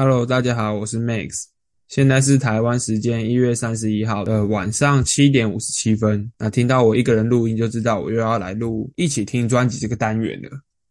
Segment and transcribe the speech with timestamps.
[0.00, 1.46] Hello，大家好，我是 Max，
[1.88, 6.30] 现在是台湾时间一月三十一号的晚上七点五十七分。
[6.38, 10.50] 那听到我一个人录音，就知道我又要来录一起听专辑这个单元了。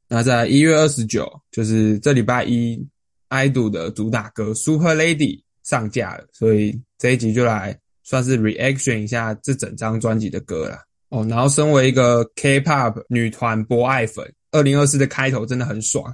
[0.10, 2.86] 那在一月二十九，就是这礼拜一
[3.30, 10.80] ，I Do 的主打歌《Super Lady》上架了，所以这一集就来算是 reaction 一下这整张专辑的歌了。
[11.12, 16.14] 哦，然后身为一个 K-pop 女团博爱粉，二零二四的开头真的很爽。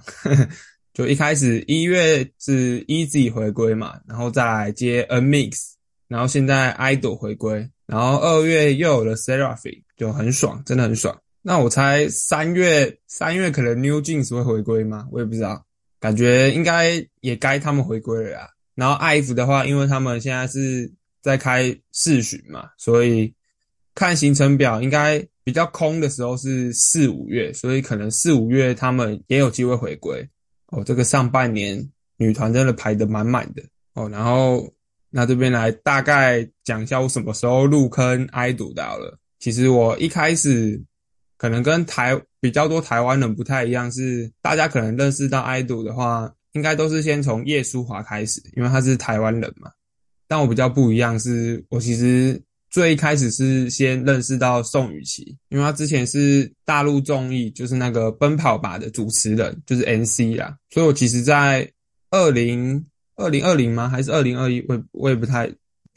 [0.93, 5.71] 就一开始一月是 Easy 回归嘛，然后再来接 A Mix，
[6.07, 11.19] 然后现在 Idol 回归，然后二月又有了 Seraphim，就很爽，真的很爽。
[11.41, 15.07] 那我猜三月三月可能 New Jeans 会回归吗？
[15.11, 15.65] 我也不知道，
[15.99, 18.47] 感觉应该也该他们回归了啊。
[18.75, 23.33] 然后 IVE 的话，因为他们现在是在开试巡嘛，所以。
[23.95, 30.27] 看行程表，应该比较空的时候是四五月，所以可能四五月他们也有机会回归
[30.73, 30.83] 哦。
[30.83, 34.09] 这个上半年女团真的排得满满的哦。
[34.09, 34.69] 然后
[35.09, 39.17] 那这边来大概讲一下我什么时候入坑 idol 了。
[39.39, 40.81] 其实我一开始
[41.37, 49.71] 可能跟台比较多台湾人不太一样，是大家可能认识到 I Do 的话，应该都是先从叶舒华开始，因为他是台湾人嘛。
[50.27, 52.41] 但我比较不一样，是我其实。
[52.73, 60.57] 最一开始是先认识到宋雨琦，因为他之前是大陆综艺，就是那个《奔跑吧》的主持人，就是 NC 啦。
[60.71, 61.71] 所以我其实，在
[62.09, 62.83] 二零
[63.15, 63.87] 二零二零吗？
[63.87, 64.59] 还是二零二一？
[64.67, 65.53] 我我也不太，有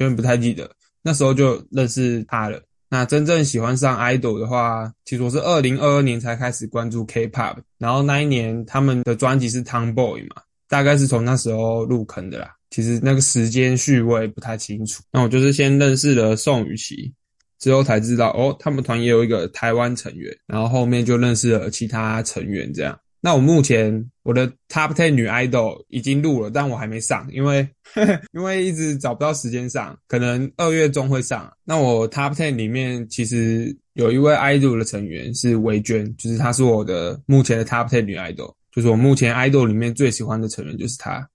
[0.07, 0.71] 点不太记得。
[1.01, 2.61] 那时候就认识他了。
[2.91, 12.55] 那真正喜欢上 idol 的话，其实我是二零二二年才开始关注 K-pop，然后那一年他们的专辑是 Tomboy 嘛，大概是从那时候入坑的啦。
[12.77, 15.03] 其实那个时间序我也不太清楚。
[15.11, 17.11] 那我就是先认识了宋雨琦，
[17.59, 22.71] 之后才知道哦，他们团也有一个台湾成员，然后后面就认识了其他成员。
[22.75, 27.67] 这样，那我目前我的 Top Ten 女 idol 已经录了，但我还没上，因为
[28.35, 31.51] 因为一直找不到时间上，可能二月中会上。
[31.65, 41.27] 那我 Top Ten 里面其实有一位 idol 的成员是维娟，就是她是我的目前的 Top Ten 女 idol，就是我目前 idol 里面最喜欢的成员就是她。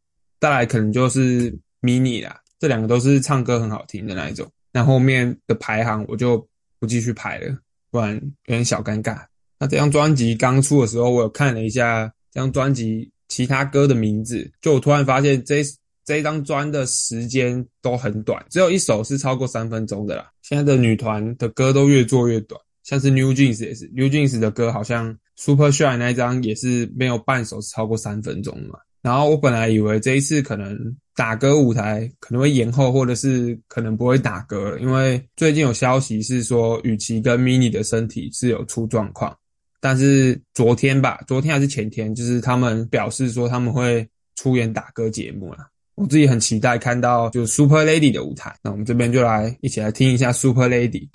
[0.42, 4.46] 再来可能就是 mini 啦，这两个都是唱歌很好听的那一种。
[4.74, 6.46] 那后面的排行我就
[6.80, 7.56] 不继续排了，
[7.92, 9.24] 不然有点小尴尬。
[9.60, 15.64] 那这张专辑刚出的时候，我有看了一下这张专辑其他歌的名字，就我突然发现这
[16.04, 20.28] 这一张专的时间都很短，只有一首是超过三分钟的啦。
[20.42, 28.80] 现在的女团的歌都越做越短，像是 New Jeans 也是，New Jeans 的歌好像 Super Shy 那一张也是没有半首是超过三分钟嘛。
[29.02, 30.78] 然后我本来以为这一次可能
[31.16, 39.36] 打歌舞台可能会延后，或者是可能不会打歌了，因为最近有消息是说雨琦跟 mini 的身体是有出状况。
[39.80, 45.68] 但是昨天吧，昨天还是前天，就是他们表示说他们会出演打歌节目了。
[45.96, 48.56] 我自己很期待看到就 Super Lady 的舞台。
[48.64, 51.10] 那我们这边就来一起来听一下 Super Lady。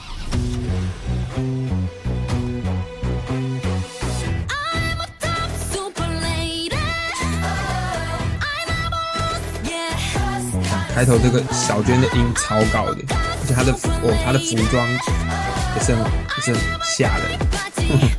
[10.97, 13.71] 开头这个小娟的音超高的，而且她的
[14.03, 17.39] 哦，她的服装也是很也是很吓人。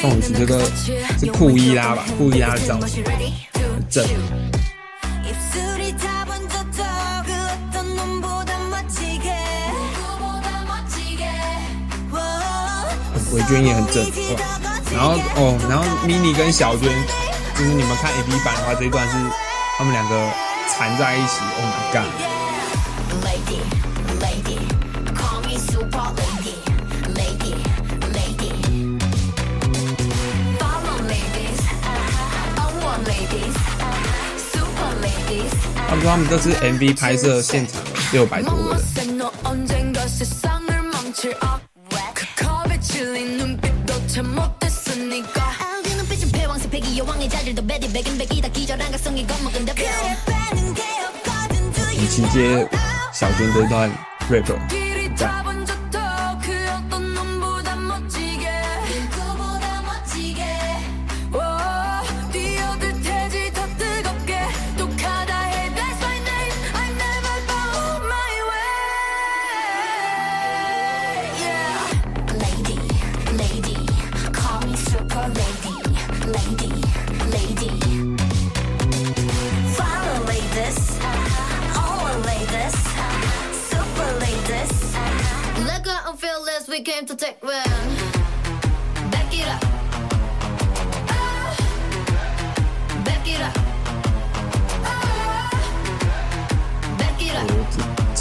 [0.00, 0.64] 凤子这个
[1.20, 2.04] 是库伊拉吧？
[2.18, 3.14] 库伊拉的造型很
[3.88, 4.04] 正。
[13.36, 14.02] 伟娟也很正，
[14.94, 16.90] 然后哦，然后 mini 跟小娟，
[17.54, 19.14] 就是你们看 A B 版的话，这一段是
[19.76, 20.30] 他们两个
[20.74, 22.10] 缠在一起，Oh my god！
[35.88, 37.80] 他们说他们这次 MV 拍摄现场
[38.12, 39.05] 六百多个人。
[51.92, 52.66] 一起接
[53.12, 53.90] 小军这段
[54.30, 54.85] rap。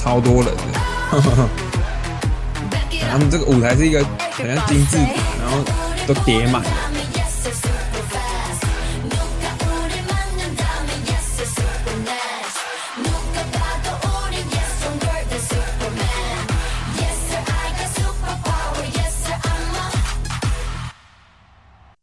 [0.06, 0.62] 超多人的。
[3.10, 5.04] 他们这个舞台是一个很像金字塔，
[5.42, 5.63] 然后
[6.06, 6.62] 都叠满。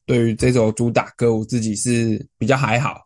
[0.04, 3.02] 对于这首主打歌，我自己是比较还好，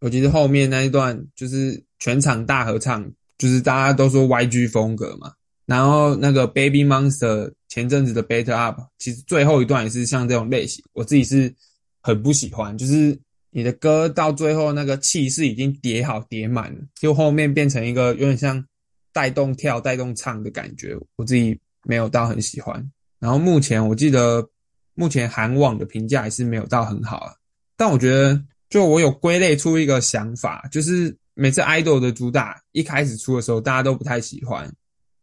[0.00, 3.04] 尤其是后面那一段，就是全场大合唱，
[3.38, 5.32] 就是大家都说 YG 风格嘛。
[5.64, 11.54] 然后那个 Baby Monster 前阵子的 Better Up，其实最后一段也是像这种类型，我自己是
[12.02, 13.18] 很不喜欢，就是
[13.50, 18.64] 你的歌到最后那个气势已经叠好叠满了，就后面变成一个有点像
[19.12, 22.82] 带动跳、带动唱的感觉，我自己没有到很喜欢。
[23.20, 24.48] 然后目前我记得
[24.94, 27.34] 目前韩网的评价也是没有到很好啊，
[27.76, 34.68] 但我觉得就我有归类出一个想法，就是每次 idol 的主打一开始出的时候，大家都不太喜欢，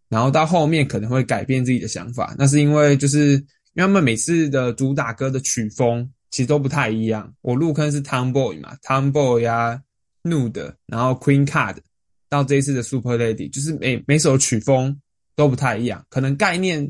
[0.08, 3.44] 然后到后面可能会改变自己的想法，那是因为就是因
[3.76, 7.34] 为他们每次的主打歌的曲风其实都不太一样。
[7.42, 9.82] 我入坑是 Tomboy 嘛，Tomboy 呀、
[10.24, 11.76] Nude，然后 Queen Card，
[12.30, 14.98] 到这一次的 Super Lady，就是每每首曲风
[15.36, 16.90] 都不太一样，可能概念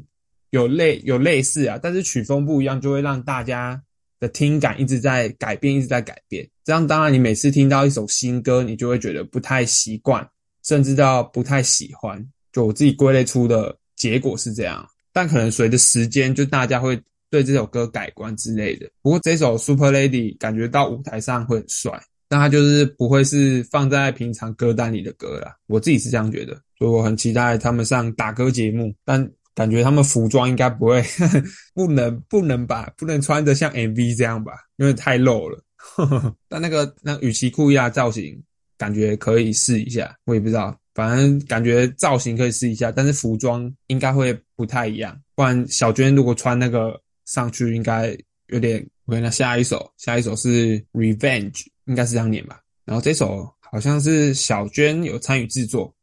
[0.51, 3.81] 有类有类似啊，但是曲风不一样，就会让大家
[4.19, 6.48] 的听感一直在改变，一直在改变。
[6.65, 10.27] 这样当然，你每次听到一首新歌，你就会觉得不太习惯，
[10.63, 12.21] 甚至到不太喜欢。
[12.51, 14.83] 就我自己归类出的结果是这样，
[15.13, 18.89] 但可能随着时间，就大家会对这首歌改观之类的。
[19.03, 21.91] 不过这首 Super Lady 感觉到舞台上会很帅，
[22.27, 25.56] 但它就是不会是放在平常歌单里的歌啦。
[25.67, 31.03] 我自己是这样觉得，所以我很期待他们上打歌节目，但感觉他们服装应该不会，
[31.75, 35.62] 不能不能吧，不能穿的像 MV 这样吧，因为太露了。
[36.49, 38.41] 但那个那羽奇库亚造型，
[38.77, 48.17] 感觉可以试一下，我也不知道，反正感觉造型可以试一下，但是服装应该会不太一样，不然小娟如果穿那个上去，应该
[48.47, 48.85] 有点。
[49.07, 52.59] 我看那下一首，下一首是 Revenge，应该是这样念吧。
[52.85, 55.93] 然后这首好像是小娟有参与制作，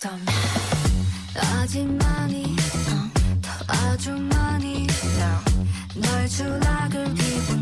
[0.00, 0.16] 담
[1.34, 3.10] 아직 많이 어,
[3.42, 4.86] 더 아주 많이.
[6.00, 7.57] 널 주락을 기분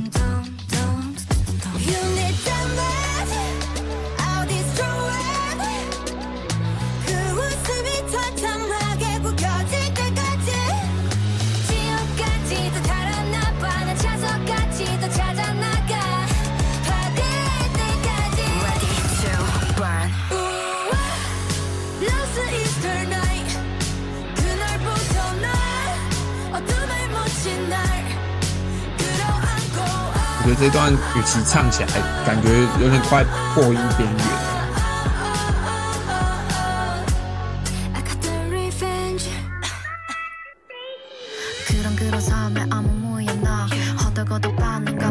[30.46, 31.88] 觉得这段与其唱起来，
[32.24, 32.48] 感觉
[32.80, 34.16] 有点快破音边缘。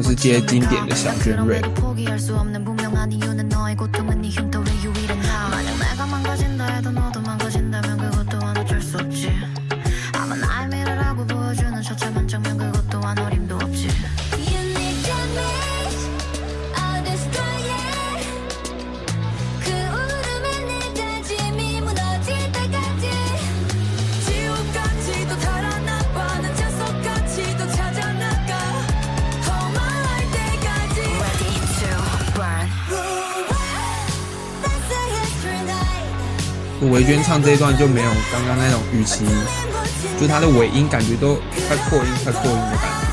[0.01, 1.65] 是接经典的小卷 rap。
[36.91, 39.25] 维娟唱这一段就没有刚刚那种语气，
[40.19, 41.35] 就她的尾音感觉都
[41.67, 43.04] 快破音、快破音的感觉。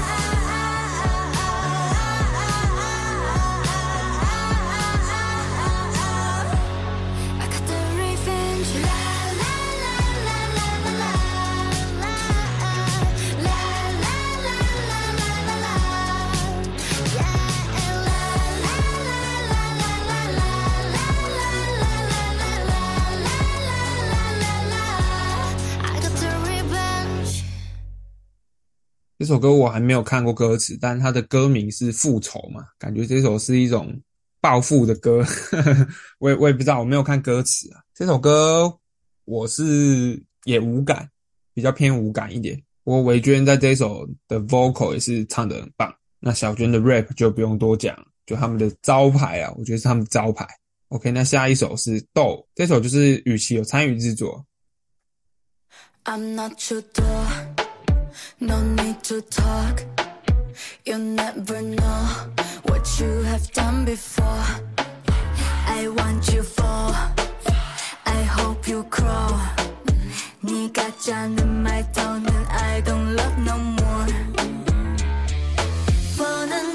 [29.73, 34.01] 还没有看过歌词，但它的歌名是《复仇》嘛，感觉这首是一种
[34.41, 35.25] 报复的歌。
[36.21, 37.81] 我也我也不知道，我没有看歌词啊。
[37.95, 38.73] 这首歌
[39.25, 41.09] 我是也无感，
[41.55, 42.63] 比较偏无感一点。
[42.85, 45.93] 不过维娟在这首的 vocal 也是唱得很棒。
[46.21, 50.47] 那小娟的 rap 就不用多讲，就他们的招牌啊，我觉得是他们招牌。
[50.89, 54.45] OK，那下一首是《斗》，这首就是雨琦有参与制作。
[56.05, 56.83] I'm not too
[58.40, 59.84] No need to talk.
[60.86, 62.08] You never know
[62.64, 64.46] what you have done before.
[65.66, 66.94] I want you for.
[68.06, 69.40] I hope you crawl.
[70.42, 74.14] 네가 짜는 말 더는 I don't love no more.
[76.18, 76.71] 뻔한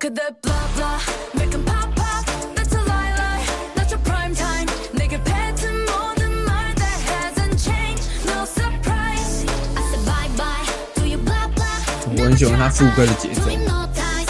[0.00, 1.00] Look at that blah blah,
[1.34, 2.24] make 'em pop pop.
[2.56, 3.44] That's a lie lie,
[3.76, 4.66] not your prime time.
[4.92, 9.44] 내게 뱉은 모든 말 that hasn't changed, no surprise.
[9.76, 12.16] I said bye bye to you blah blah.
[12.18, 13.42] 我很喜欢他副歌的节奏。
[13.64, 14.26] No ties.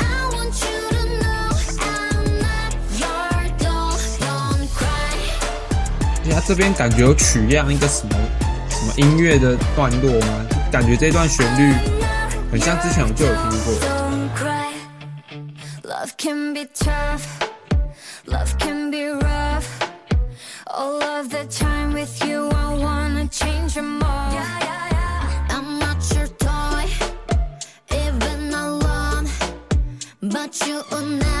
[0.00, 3.96] I want you to know I'm not your doll.
[4.20, 5.16] Don't cry.
[6.18, 8.14] 而且他这边感觉有取样一个什么
[8.68, 10.44] 什么音乐的段落吗？
[10.70, 11.72] 感觉这段旋律
[12.50, 14.03] 很像之前我就有听过。
[16.17, 16.35] Don't cry.
[16.35, 17.39] Love can be tough.
[18.25, 19.79] Love can be rough.
[20.67, 24.39] All of the time with you, I wanna change your more.
[25.49, 26.85] I'm not your toy,
[27.91, 29.27] even alone.
[30.21, 31.34] But you will never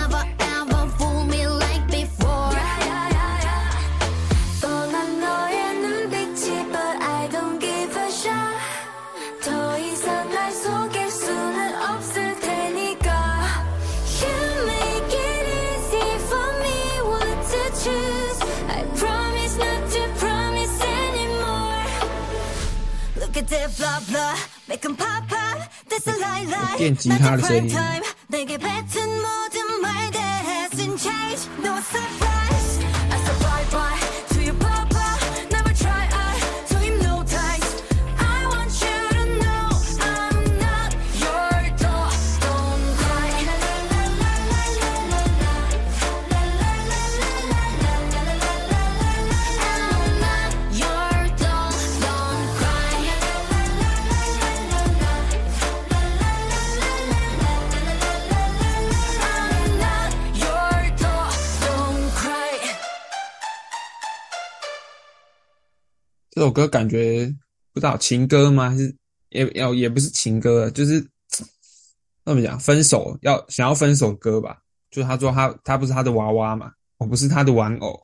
[26.77, 27.75] 电吉他的声音。
[66.45, 67.25] 首歌感觉
[67.73, 68.69] 不知道情歌吗？
[68.69, 68.95] 还是
[69.29, 71.01] 也要也不是情歌，就是
[72.23, 74.59] 怎么讲，分手要想要分手歌吧？
[74.91, 77.99] 就他说他他不是他的娃娃嘛，我不是他的玩偶。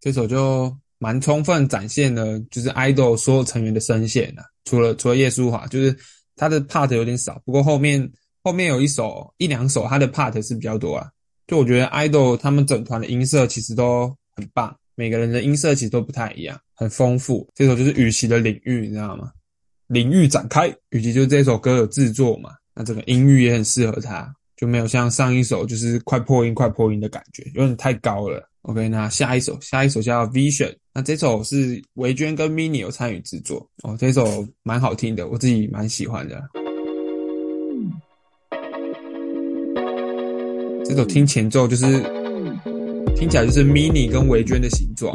[0.00, 5.94] 这首就蛮充分展现了就是 idol 所有成员的声线啊，除了除了叶舒华，就是
[6.36, 8.08] 他的 part 有点少，不过后面
[8.44, 11.10] 后面有一首一两首他的 part 是比较多啊。
[11.48, 14.06] 就我觉得 idol 他们整团的音色其实都
[14.36, 17.46] 很棒，每个人的音色其实都不太一样，很丰富。
[17.54, 19.30] 这首就是雨琦的领域，你知道吗？
[19.86, 28.48] 领域展开，雨琦就是这首歌有制作嘛，那这个音域也很适合他，就没有像上一首就是快破音快破音的感觉，有点太高了。
[28.62, 36.42] OK，那下一首，下一首叫 Vision，那这首是维娟跟 Mini 有参与制作哦，这首蛮好听的，我自己蛮喜欢的。
[40.84, 41.86] 这首听前奏就是
[43.14, 45.14] 听起来就是 Mini 跟维娟的形状。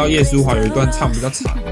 [0.00, 1.69] 到叶舒华有一段唱比较长。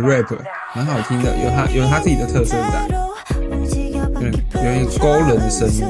[0.00, 0.36] 的 rap
[0.74, 2.88] 蛮好听的，有他有他自己的特色在。
[4.18, 5.84] 음, 有有一个勾人的声音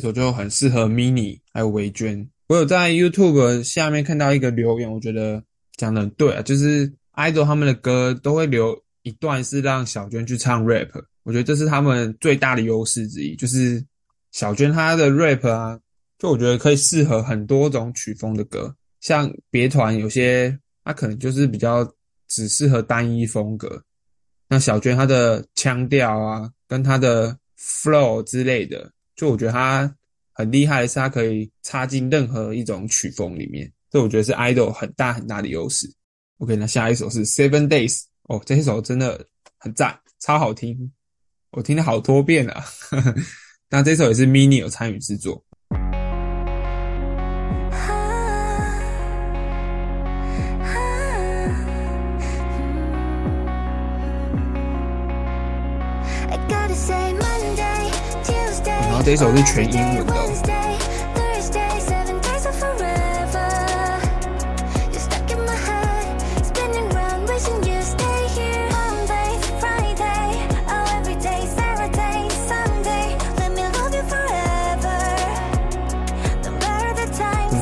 [0.00, 2.28] 就很适合 mini 还有维娟。
[2.48, 5.42] 我有在 YouTube 下面看到一个留言，我觉得
[5.76, 10.88] 讲的很对啊，就是 idol 他们的歌都会留一段是让小娟去唱 rap，
[11.22, 13.84] 我觉得这是他们最大的优势之一，就是
[14.32, 15.78] 小娟她的 rap 啊，
[16.18, 21.88] 就我觉得可以适合很多种曲风的歌，像别团有些他可能就是比较
[22.26, 23.80] 只适合单一风格，
[24.48, 29.94] 那小娟她的腔调啊，跟她的 flow 之类的，就我觉得它
[30.32, 35.86] 很厉害的是，它可以插进任何一种曲风里面，这我觉得是 idol 很大很大的优势。
[36.38, 39.22] OK，那下一首是 Seven Days，哦，这首真的
[39.58, 40.90] 很赞，超好听，
[41.50, 42.64] 我听了好多遍了。
[43.68, 45.44] 那这首也是 mini 有参与制作，
[59.00, 60.14] 后这一首是全英文的。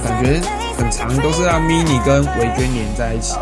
[0.04, 0.40] 感觉
[0.76, 3.36] 很长，都是让 Mini 跟维娟连在一起。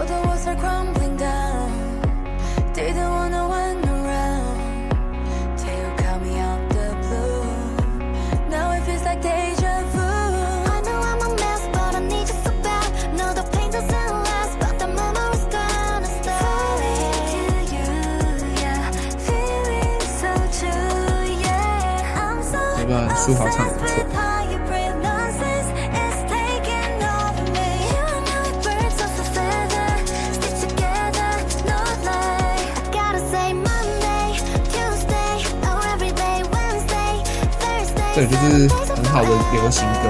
[38.16, 40.08] 这个就是很好的流行歌，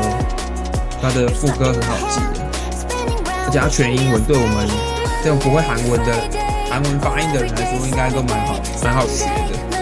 [1.02, 2.46] 它的副歌很好记的，
[3.46, 4.64] 而且它全英文，对我们
[5.24, 6.12] 这种不会韩文的
[6.70, 9.75] 韩文发音的人来说，应该都蛮好蛮好学的。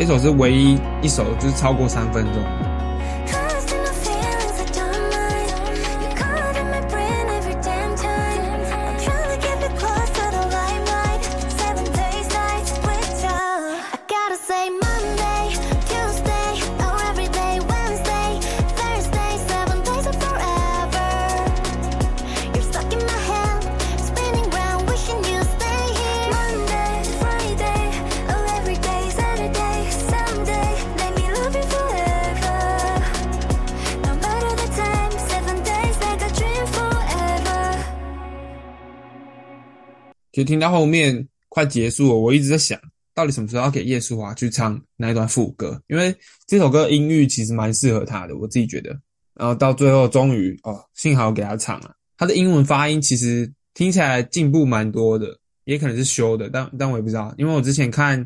[0.00, 2.79] 这首是唯一一首就是超过三分钟。
[40.40, 42.80] 就听到后面快结束了，我一直在想，
[43.14, 45.78] 到底什么时候要给叶舒华去唱那一段副歌？
[45.88, 46.14] 因为
[46.46, 48.98] 这首歌音域其实蛮适合他的，我自己觉得。
[49.34, 51.94] 然后到最后终于哦，幸好给他唱了。
[52.16, 58.22] 他的英文发音其实听起来进步蛮多的，也可能是修的，但但我也不知道，因为我之前看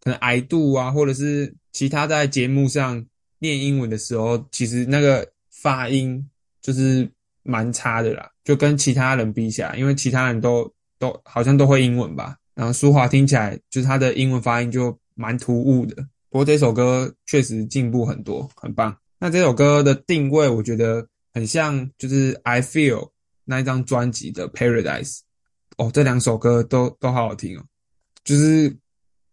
[0.00, 3.04] 可能矮度啊，或者是其他在节目上
[3.38, 6.22] 念英文的时候，其实那个发音
[6.62, 7.08] 就是
[7.42, 15.96] 蛮差的啦，就跟其他人比起来，因为其他人都都好像都会英文吧，然后舒华听起来就是他的英文发音就蛮突兀的。
[16.30, 18.96] 不过这首歌确实进步很多，很棒。
[19.18, 23.10] 那这首歌的定位，我觉得很像就是 I Feel
[23.44, 25.20] 那一张专辑的 Paradise。
[25.78, 27.64] 哦，这两首歌都都好好听哦。
[28.24, 28.74] 就是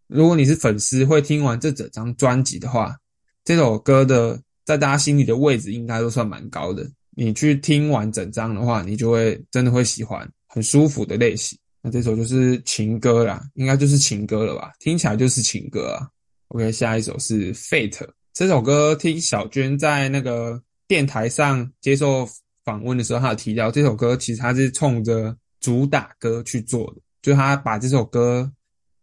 [0.06, 2.96] 如果你是粉丝，会听完这整张专辑的话，
[3.44, 6.88] 这首歌的在大家心里的位置应该都算蛮高的。
[7.16, 11.58] 你去听完整张的话，你就会真的会喜欢，很舒服的类型。
[11.82, 14.72] 那这首就是情歌啦，应该就是情歌了吧？
[14.78, 16.08] 听起来就是情歌啊。
[16.46, 18.08] OK，下一首是 Fate。
[18.32, 22.28] 这首歌听小娟在那个电台上接受
[22.64, 28.48] 访问的时候，她有提到这首歌其实她是冲着主打歌去做的，就她把这首歌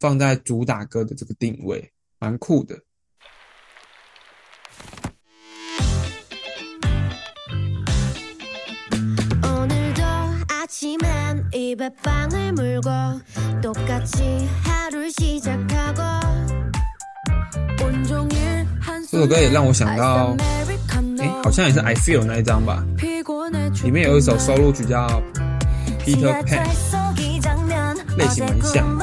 [0.00, 1.86] 放在主打歌的这个定位，
[2.18, 2.80] 蛮酷的。
[11.71, 12.89] 아침엔 입에 빵을 물고
[13.61, 16.01] 똑같이 하루를 시작하고
[17.83, 18.67] 온종일
[19.09, 20.35] 这首歌也让我想到，
[21.19, 22.83] 诶，好像也是 I Feel 那一张吧，
[23.83, 25.21] 里面有一首收录曲叫
[26.03, 26.67] Peter Pan，
[28.17, 28.97] 类型蛮像。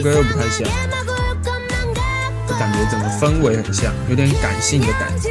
[0.00, 0.04] 我
[2.58, 5.30] 感觉整个氛围很像，有点感性的感觉。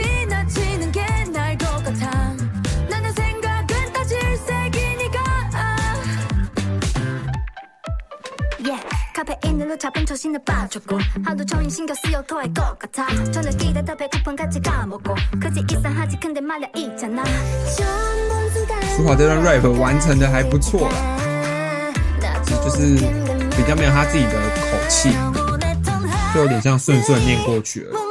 [8.59, 8.75] 耶，
[9.13, 17.23] 咖啡因으로잡은조신을빻쳤고하루종일신경쓰여터의똑같아전날기대덮에쿠폰가치가먹고그지이상하지근데말야있잖 아。
[18.97, 20.95] 说好这段 rap 完成的还不错了，
[22.45, 23.36] 就是。
[23.57, 25.09] 比较没有他自己的口气，
[26.33, 28.06] 就有点像顺顺念过去了。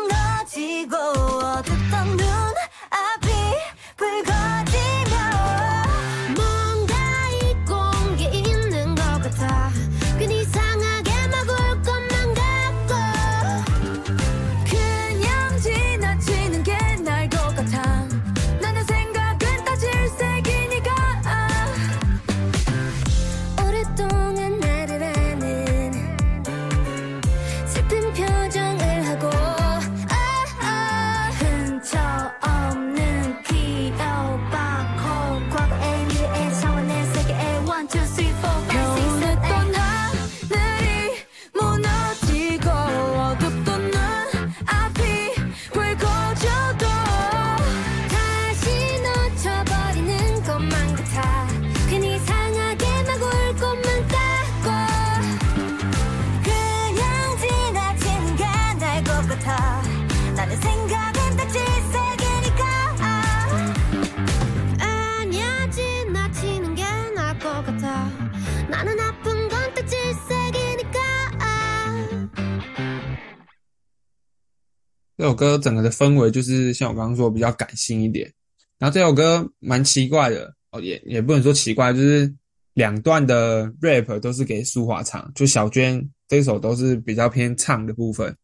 [75.27, 78.33] 首歌整个的氛围就是像我刚刚说比较感性一点，
[78.79, 82.33] 然后这首歌蛮奇怪的哦，也也不能说奇怪，就是
[82.75, 88.35] 两段的 rap 都是给舒华唱，就小娟这首都是比较偏唱的部分，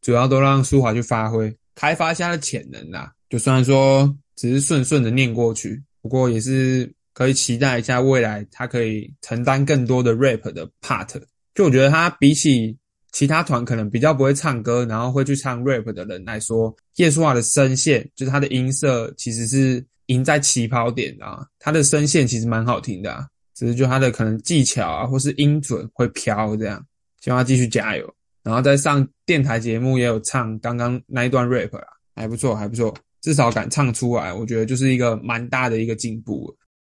[0.00, 3.12] 主要都让舒华去发挥，开发一下他的潜能啦。
[3.28, 11.20] 就虽然说只是顺顺的念过去，不过也是可以期待一下未来他可以承担更多的 rap 的 part。
[11.54, 12.76] 就我觉得他比起
[13.12, 26.84] 其他团可能比较不会唱歌，然后会去唱 rap 的人来说，叶舒华的声线就是他的音色其实是赢在起跑点啊，他的声线其实蛮好听的啊，只是就他的可能技巧啊或是音准会飘这样，
[27.20, 28.14] 希望他继续加油。
[28.42, 36.56] 然后在上电台节目也有唱刚刚那一段 rap 啊，还不错还不错，至少敢唱出来，我觉得就是一个蛮大的一个进步。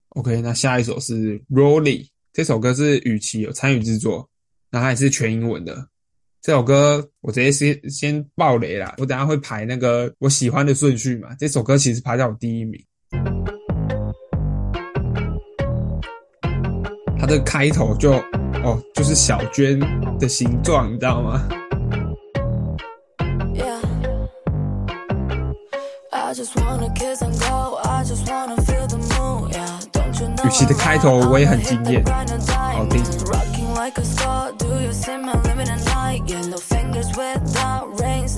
[0.10, 4.30] OK，那下一首是 Rolly，这首歌是雨琦有参与制作，
[4.69, 5.88] 那它也是全英文的。
[6.42, 11.30] 这首歌我直接先先爆雷啦，我等下会排那个我喜欢的顺序嘛。
[11.38, 12.84] 这首歌其实排在我第一名，
[17.20, 18.14] 它的开头就
[18.64, 19.80] 哦就是小娟
[20.18, 21.48] 的形状，你知道吗
[23.54, 23.78] ？Yeah.
[26.10, 27.76] I just wanna kiss and go.
[27.84, 29.52] I just wanna feel the moon.
[29.52, 29.80] Yeah.
[29.92, 30.48] Don't you know?
[30.48, 32.04] 雨琦的开头我也很惊艳，
[32.74, 33.04] 好听。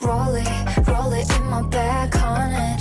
[0.00, 2.80] roll it, roll it in my bag, hundred,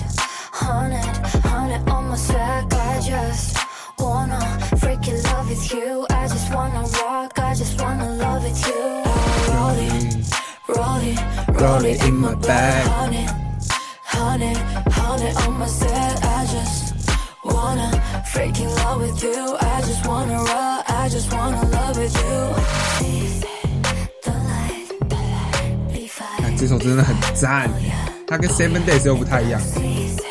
[0.52, 1.06] hundred,
[1.44, 2.74] hundred on my sack.
[2.74, 3.58] I just
[4.00, 4.40] wanna
[4.82, 6.06] freaking love with you.
[6.10, 8.84] I just wanna rock, I just wanna love with you.
[9.54, 10.16] Roll it,
[10.68, 12.88] roll it, Roll it in my bag.
[12.88, 13.30] Hundred,
[14.04, 14.58] hundred,
[14.92, 16.24] hundred on my set.
[16.24, 16.94] I just
[17.44, 17.90] wanna
[18.34, 19.58] freaking love with you.
[19.60, 22.93] I just wanna rock, I just wanna love with you.
[26.64, 27.70] 这首真的很赞，
[28.26, 29.60] 它跟 Seven Days 又不太一样，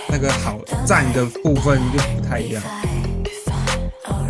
[0.09, 2.63] 那个好赞的部分又不太一样。
[4.03, 4.25] 好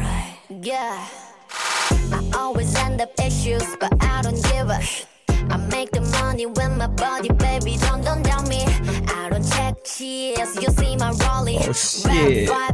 [11.73, 12.51] 谢！
[12.51, 12.69] 哇，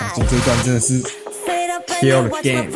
[0.00, 1.08] 小猪这段真的是超
[2.42, 2.66] 厉害。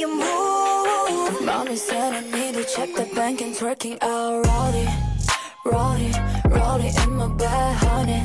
[0.00, 1.42] you move.
[1.44, 4.44] Mommy said I need to check the bank and twerking out.
[4.46, 4.88] Roll it,
[5.64, 6.16] roll it,
[6.48, 8.22] roll it in my bed, honey.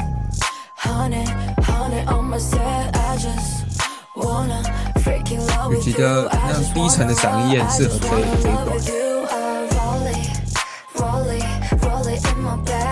[0.76, 1.26] Honey,
[1.64, 2.96] honey on my set.
[2.96, 3.66] I just
[4.16, 4.62] wanna
[5.04, 5.98] freaking love 雨 with 琦 you.
[5.98, 8.52] 的 I 那种 just 低沉的 wanna 嗓音也 rock, 很 I 适合 just 这 wanna 这一
[8.52, 9.02] love 段 with。you.
[9.30, 9.36] I
[9.76, 10.26] roll it,
[10.96, 11.46] roll it,
[11.84, 12.85] roll it in my bag,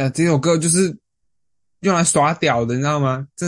[0.00, 0.96] 但这首歌就是
[1.80, 3.28] 用来耍屌的，你知道吗？
[3.36, 3.46] 这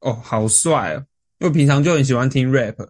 [0.00, 1.02] 哦，好帅哦！
[1.38, 2.86] 因为平常就很喜欢听 rap。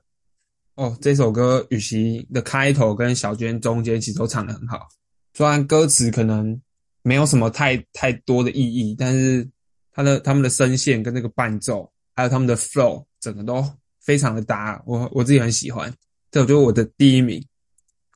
[0.75, 4.88] 哦，这首歌雨琦的开头跟小娟中间其实都唱的很好，
[5.35, 6.61] 虽然歌词可能
[7.03, 9.49] 没有什么太太多的意义，但是
[9.92, 13.64] 他的他们的声线跟那个伴奏，还有他们的 flow，整个都
[14.01, 15.95] 非常的搭，我我自己很喜欢。
[16.33, 17.40] 这就是我的第一名，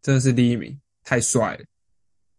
[0.03, 1.65] 真的是第一名，太帅了。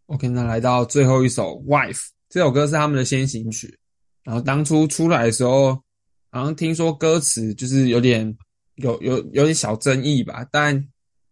[0.07, 1.93] OK，那来到最后一首《Wife》
[2.31, 3.77] 这首歌是他们的先行曲，
[4.23, 5.73] 然后当初出来的时候，
[6.31, 8.37] 好像听说歌词就是有点
[8.75, 10.87] 有有有点小争议吧，但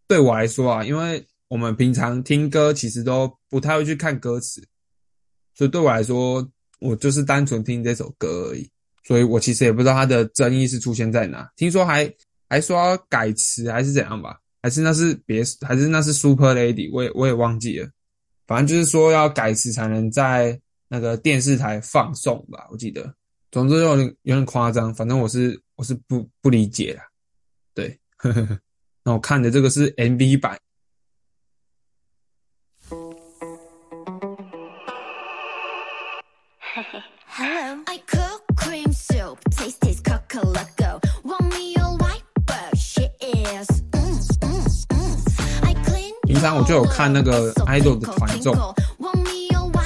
[0.09, 4.61] 对我来说啊，因为我们平常听歌其实都不太会去看歌词，
[5.55, 6.45] 所以对我来说，
[6.79, 8.69] 我就是单纯听这首歌而已，
[9.05, 11.49] 所以我其实也不知道它的争议是出现在哪。
[11.55, 12.13] 听说还
[12.49, 17.89] 还说要改词还是怎样吧，还是那是别还是那是 Super Lady，我也我也忘记了。
[18.45, 23.15] 反正就是说要改词才能在那个电视台放送吧，我记得。
[23.51, 27.03] 总之有点有点夸张，反正我是我是不不理解啦。
[27.73, 28.59] 对，呵呵呵。
[29.03, 30.59] 那我看的这个是 MV 版
[37.25, 37.83] ，Hello.
[37.85, 40.99] I cook cream soup, taste is cockaloco.
[41.23, 43.81] Want me your white bird, she is.
[43.91, 45.65] Mm, mm, mm.
[45.65, 48.53] I clean 平常我就有看那个 idol 的团综，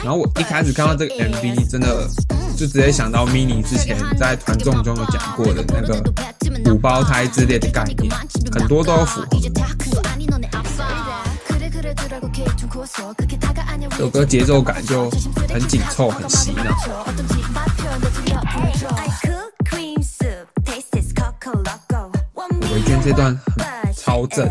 [0.03, 2.07] 然然后我一开始看到这个 MV，真的
[2.57, 6.03] 就直接想到 mini 之前在团综中有讲过的那个
[6.71, 8.13] 五胞胎之类的概念，
[8.51, 9.27] 很多都符合。
[13.89, 15.09] 这首歌节奏感就
[15.49, 16.63] 很紧凑，很洗脑。
[22.73, 24.47] 维娟这段很超正，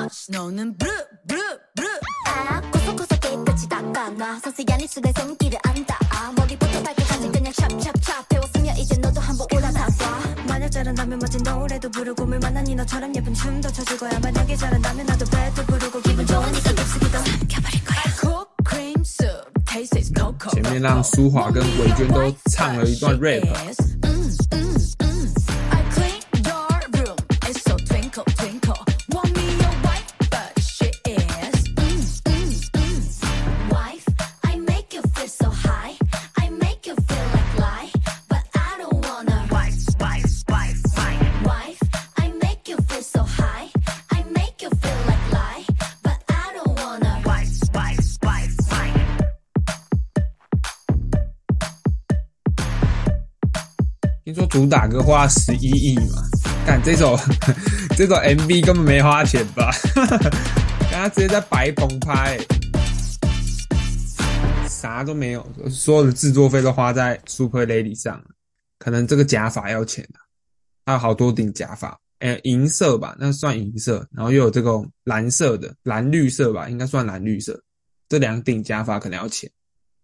[0.00, 6.32] 살짝 touch 너는 blue blue blue 아 구석구석 깨끗이 닦아놔 서세한 입술에 손길을 안다 아
[6.36, 12.38] 머리부터 발끝까지 그냥 샵샵샵 배웠으면 이제 너도 한번 올라타봐 만약 잘한다면 멋진 노래도 부르고 물
[12.38, 17.18] 만난 니 너처럼 예쁜 춤도 춰줄 거야 만약에 잘한다면 나도 배도 부르고 기분 좋으니까 깊숙이도
[17.18, 23.44] 삼켜버릴 거야 Cook cream soup taste is cocoa 前面让舒华跟韦娟都唱了一段 rap，
[54.51, 56.21] 主打歌花十一亿嘛，
[56.65, 57.17] 看这首
[57.95, 59.71] 这首 MV 根本没花钱吧？
[60.91, 62.37] 刚刚直接在白棚拍、
[64.67, 68.21] 啥都没有，所有的制作费都花在 Super Lady 上。
[68.77, 70.19] 可能这个假发要钱啊，
[70.85, 77.57] 还有好多顶假发，诶、银色吧，那算银色，然后又有这种蓝色的，蓝绿色吧，应该算蓝绿色。
[78.09, 79.49] 这两顶假发可能要钱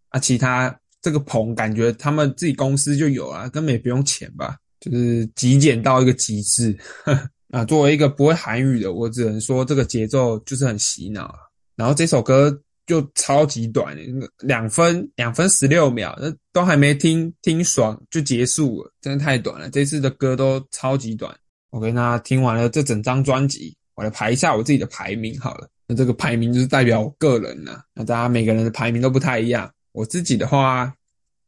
[0.09, 6.77] 啊，其他这个棚感觉他们自己公司就有啊，根本也不用钱吧，就是极简到一个极致
[7.51, 7.63] 啊。
[7.65, 11.33] 作为一个不会韩语的，我只能说这个节奏就是很洗脑。
[11.75, 12.51] 然后这首歌
[12.87, 13.95] 就超级短，
[14.39, 19.69] 两分两分十六秒，那都还没听听爽就结束了，真的太短了。
[19.69, 21.33] 这次的歌都超级短。
[21.69, 25.67] OK，那听完了这整张专辑，我来排一下我自己的排名好了。
[25.85, 29.71] 那这个排名就是代表我个人呐、那大家每个人的排名都不太一样。
[29.97, 30.93] 我自己的话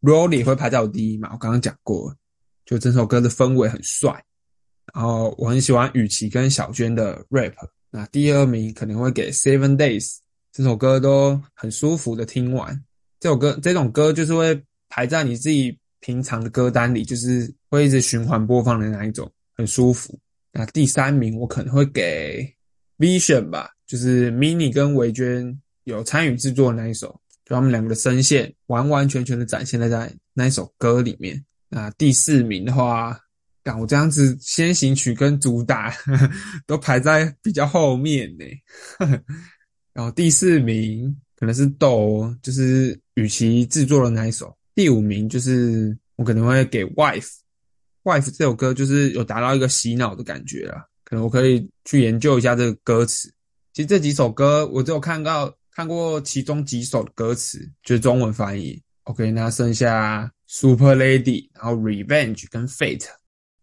[0.01, 2.15] ，Rolly 会排在我第一嘛，我刚刚讲过，
[2.65, 4.11] 就整首歌的氛围很帅，
[4.91, 7.53] 然后我很喜欢雨琦跟小娟的 rap。
[7.91, 10.17] 那第二名可能会给 Seven Days，
[10.51, 12.83] 这首歌都很舒服的听完。
[13.19, 20.19] 这首歌这种歌就是会排在你自己平常的歌单里，就是会一直循环播放的那一种，很舒服。
[20.51, 22.51] 那第三名我可能会给
[22.97, 31.43] Vision 吧，就是 Mini 跟维娟有参与制作的那一首，就他们两个的声线完完全全的展现在在那一首歌里面。
[31.67, 33.19] 那第四名的话，
[33.63, 35.91] 干我这样子先行曲跟主打
[36.67, 38.45] 都排在比较后面呢。
[39.93, 44.55] 然后第四名可能是豆，就是与其制作的那一首。
[44.75, 47.31] 第五名就是我可能会给 Wife。
[48.03, 53.33] Wife 这首歌就是有达到一个洗脑的感觉了，可能我可以去研究一下这个歌词。
[53.73, 58.81] 其实这几首歌我只有看到看过其中几首歌词，就是中文翻译。
[59.03, 63.07] OK，那剩下 Super Lady，然后 Revenge 跟 Fate，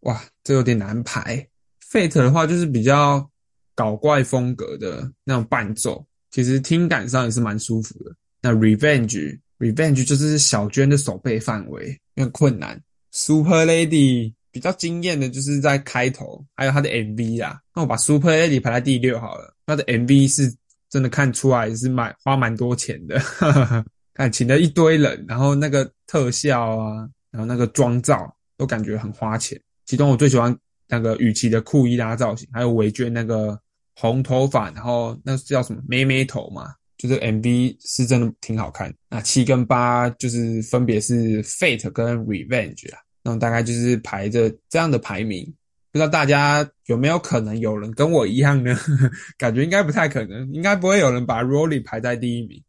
[0.00, 1.46] 哇，这有点难排。
[1.88, 3.28] Fate 的话就是比较
[3.74, 8.14] 搞怪风格的那种伴奏，其实听感上也是蛮舒服的。
[8.42, 12.82] 那 Revenge Revenge 就是小娟的手背范围，有点困难。
[13.12, 17.60] Super Lady 比较惊艳的就是在开头，还有她的 MV 啦。
[17.74, 20.52] 那我把 Super Lady 排在第六好了，她的 MV 是
[20.90, 23.20] 真的看出来是蛮花蛮多钱的，
[24.14, 29.60] 看请了一堆人，然后那个特效啊，然后那个妆造都感觉很花钱。
[29.84, 30.56] 其中我最喜欢
[30.88, 33.58] 那个雨琦的酷伊拉造型，还有维娟那个
[33.94, 38.92] 红头发，然后那叫什么妹妹头嘛，就是 MV 是真的挺好看。
[39.10, 42.98] 那七跟八就是分别是 Fate 跟 Revenge 啊。
[43.22, 45.52] 那大概就是排着这样的排名，
[45.96, 48.76] 不知道大家有没有可能有人跟我一样呢？
[49.38, 52.62] 感觉应该不太可能，应该不会有人把 Rolly 排在第一名。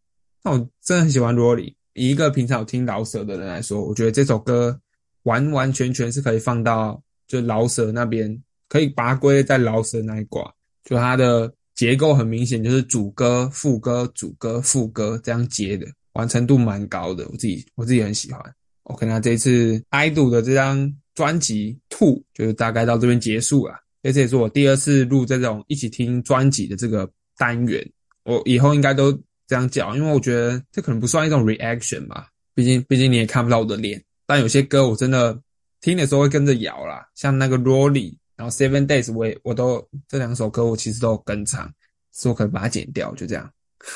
[0.44, 4.80] 那我真的很喜欢 Rolly，以一个平常有听饶舌的人来说，我觉得这首歌
[5.24, 10.50] 完完全全是可以放到就饶舌那边，可以把它归在饶舌那一挂。
[10.86, 18.42] 就它的结构很明显，就是主歌、副歌、主歌、副歌这样接的，完成度蛮高的，我自己我自己很喜欢。
[18.84, 23.74] OK，那这一次 I Do 的这张专辑《Two》就是大概到这边结束了。
[24.04, 27.84] 这次也是我第二次录这种一起听专辑的这个单元，
[28.24, 29.12] 我以后应该都
[29.48, 34.00] 这样叫，因为我觉得这可能不算一种 reaction 吧，毕竟毕竟你也看不到我的脸。
[34.28, 35.42] 但有些歌我真的
[35.82, 41.68] 听的时候会跟着摇啦，像那个 Rolly，然后 Seven Days，我也我都这两首歌我其实都有跟唱，
[42.12, 43.52] 所以我可能把它剪掉，就这样。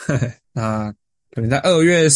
[0.54, 0.92] 那
[1.32, 2.08] 可能在二月，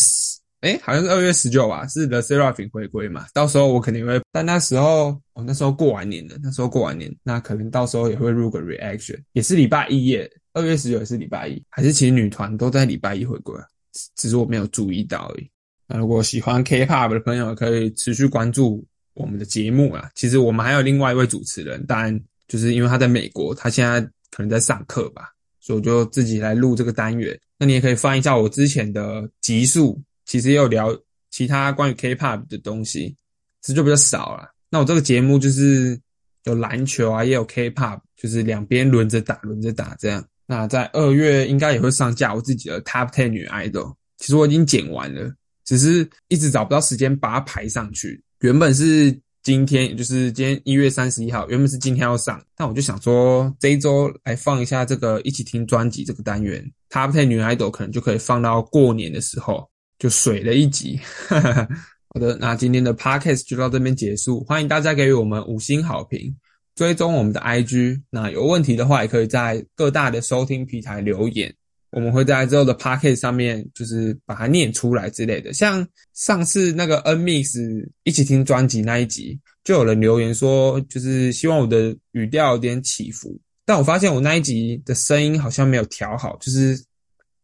[0.62, 15.50] 哎，好像是二月十九吧，是 The Seraphim 回归嘛，到时候我肯定会，但那时候我、那时候过完年了，那时候过完年，那可能到时候也会录个 reaction，也是礼拜一耶，二月十九也是礼拜一，还是其实女团都在礼拜一回归啊，只只是我没有注意到而已。
[15.88, 18.84] 那如果喜欢 K-pop 的朋友，可以持续关注
[19.14, 20.10] 我们的节目啊。
[20.16, 24.02] 其实我们还有另外一位主持人，当然就是因为他在美国，他现在
[24.32, 25.30] 可能在上课吧，
[25.60, 27.40] 所以我就自己来录这个单元。
[27.60, 30.96] 那你也可以翻一下我之前的集数，其实也有聊
[31.32, 33.16] 其他关于 K-pop 的东西，
[33.62, 34.50] 只是就比较少了。
[34.70, 36.00] 那我这个节目就是
[36.44, 40.26] 有篮球啊，也有 K-pop，就是两边轮着打，轮着打这样。
[40.48, 48.24] 那在二月应该也会上架我自己的 Top Ten 女 idol，其实我已经剪完了，只是一直找不到时间把它排上去。
[48.42, 59.68] 原本是今天，也就是今天一月三十一号，原本是今天要上，但我就想说这一周来放一下这个一起听专辑这个单元，Top Ten 女 idol 可能就可以放到过年的时候，
[60.00, 61.00] 就水了一集。
[61.30, 66.36] 好的，那今天的 Podcast 就到这边结束，欢迎大家给予我们五星好评。
[66.76, 71.54] 追踪我们的 IG，那有问题的话，也可以在各大的收听平台留言，
[71.92, 75.54] 我们会在之后的 Podcast 上面就是把它念出来之类的。
[75.54, 86.78] 像上次那个 N Mix 一起听专辑那一集，就有人留言说，就是希望我的语调有点起伏，但我发现我那一集的声音好像没有调好，就是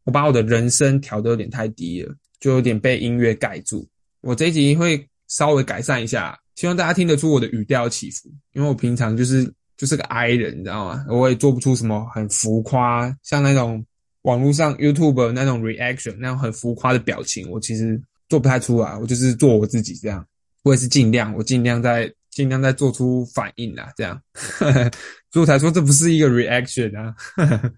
[0.03, 3.87] 我把我的人声调得有点太低了，就有点被音乐盖住。
[4.19, 6.37] 我这一集会稍微改善一下。
[6.55, 11.05] 希望大家听得出我的语调起伏，因为我平常就是就是个 I 人，你知道吗？
[11.09, 13.83] 我也做不出什么很浮夸，像那种
[14.23, 18.95] 网络上 YouTube 那种 reaction 那种很浮夸的表情，我其实做不太出来。
[18.97, 20.23] 我就是做我自己这样，
[20.63, 24.21] 我也是尽量，我尽量在尽量在做出反应啦，这样，
[25.31, 27.15] 所以我才说这不是一个 reaction 啊。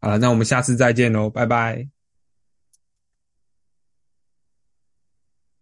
[0.00, 1.93] 好了，那我们下次再见喽，拜拜。